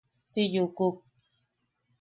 Si 0.31 0.41
yukuk. 0.53 0.97